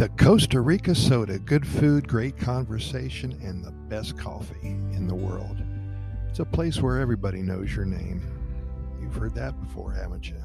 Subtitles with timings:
[0.00, 5.58] The Costa Rica soda, good food, great conversation, and the best coffee in the world.
[6.26, 8.22] It's a place where everybody knows your name.
[8.98, 10.40] You've heard that before, haven't you?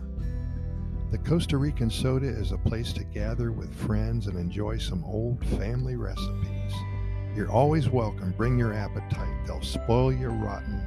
[1.09, 5.41] The Costa Rican soda is a place to gather with friends and enjoy some old
[5.57, 6.73] family recipes.
[7.33, 8.33] You're always welcome.
[8.35, 9.47] Bring your appetite.
[9.47, 10.85] They'll spoil you rotten.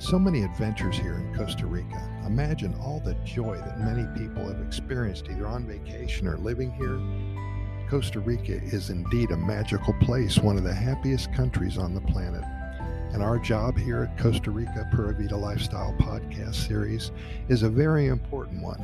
[0.00, 2.02] So many adventures here in Costa Rica.
[2.26, 6.98] Imagine all the joy that many people have experienced either on vacation or living here
[7.88, 12.44] Costa Rica is indeed a magical place, one of the happiest countries on the planet.
[13.14, 17.12] And our job here at Costa Rica Pura Vida Lifestyle podcast series
[17.48, 18.78] is a very important one.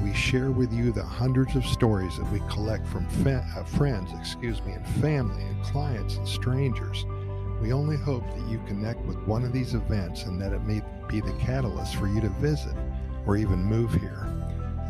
[0.00, 4.12] We share with you the hundreds of stories that we collect from fa- uh, friends,
[4.16, 7.04] excuse me, and family and clients and strangers.
[7.60, 10.82] We only hope that you connect with one of these events and that it may
[11.08, 12.76] be the catalyst for you to visit
[13.26, 14.39] or even move here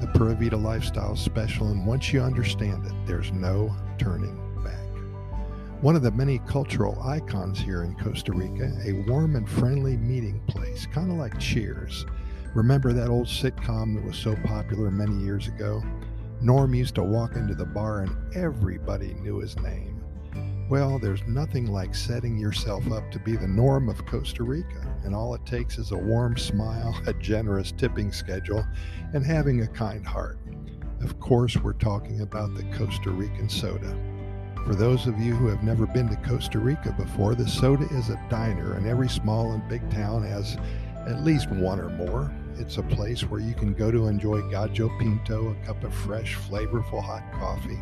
[0.00, 5.82] the Pura Vida lifestyle special, and once you understand it, there's no turning back.
[5.82, 10.40] One of the many cultural icons here in Costa Rica, a warm and friendly meeting
[10.46, 12.06] place, kind of like Cheers.
[12.54, 15.82] Remember that old sitcom that was so popular many years ago?
[16.40, 19.89] Norm used to walk into the bar and everybody knew his name.
[20.70, 25.16] Well, there's nothing like setting yourself up to be the norm of Costa Rica, and
[25.16, 28.64] all it takes is a warm smile, a generous tipping schedule,
[29.12, 30.38] and having a kind heart.
[31.02, 33.98] Of course, we're talking about the Costa Rican soda.
[34.64, 38.08] For those of you who have never been to Costa Rica before, the soda is
[38.08, 40.56] a diner, and every small and big town has
[41.08, 42.32] at least one or more.
[42.58, 46.36] It's a place where you can go to enjoy Gallo Pinto, a cup of fresh,
[46.36, 47.80] flavorful hot coffee,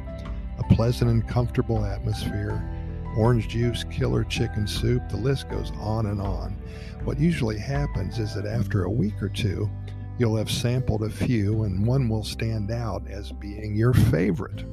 [0.59, 2.63] a pleasant and comfortable atmosphere,
[3.19, 6.57] orange juice, killer chicken soup, the list goes on and on.
[7.05, 9.69] What usually happens is that after a week or two,
[10.19, 14.65] you'll have sampled a few and one will stand out as being your favorite.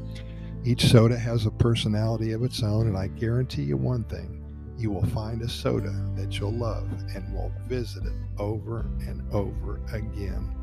[0.64, 4.42] Each soda has a personality of its own, and I guarantee you one thing
[4.78, 9.80] you will find a soda that you'll love and will visit it over and over
[9.94, 10.54] again.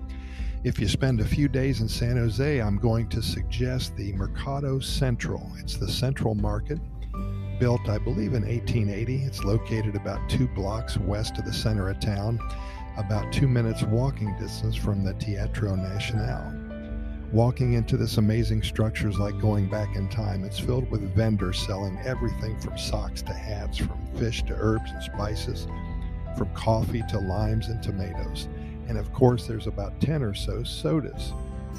[0.65, 4.79] If you spend a few days in San Jose, I'm going to suggest the Mercado
[4.79, 5.51] Central.
[5.59, 6.79] It's the central market
[7.59, 9.25] built, I believe, in 1880.
[9.25, 12.39] It's located about two blocks west of the center of town,
[12.97, 16.53] about two minutes walking distance from the Teatro Nacional.
[17.33, 20.45] Walking into this amazing structure is like going back in time.
[20.45, 25.03] It's filled with vendors selling everything from socks to hats, from fish to herbs and
[25.03, 25.67] spices,
[26.37, 28.49] from coffee to limes and tomatoes.
[28.89, 31.33] And of course, there's about 10 or so sodas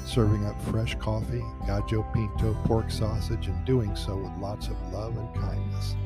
[0.06, 5.16] serving up fresh coffee, gallo pinto, pork sausage, and doing so with lots of love
[5.16, 5.96] and kindness.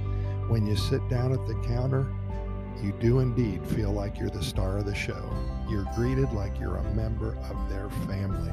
[0.48, 2.06] When you sit down at the counter,
[2.82, 5.30] you do indeed feel like you're the star of the show.
[5.68, 8.52] You're greeted like you're a member of their family.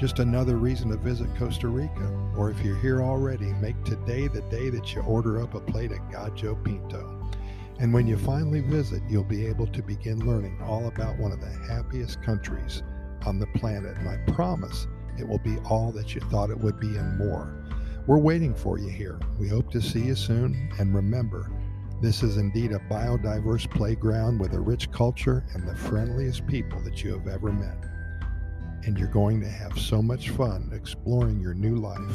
[0.00, 4.42] Just another reason to visit Costa Rica, or if you're here already, make today the
[4.42, 7.30] day that you order up a plate of gallo pinto.
[7.78, 11.40] And when you finally visit, you'll be able to begin learning all about one of
[11.40, 12.82] the happiest countries
[13.26, 14.86] on the planet, and I promise
[15.18, 17.64] it will be all that you thought it would be and more.
[18.06, 19.18] We're waiting for you here.
[19.38, 21.50] We hope to see you soon, and remember,
[22.02, 27.02] this is indeed a biodiverse playground with a rich culture and the friendliest people that
[27.02, 27.78] you have ever met.
[28.84, 32.14] And you're going to have so much fun exploring your new life.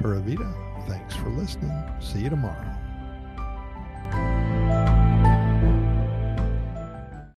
[0.00, 0.54] Pura Vida,
[0.86, 1.72] thanks for listening.
[2.00, 2.79] See you tomorrow.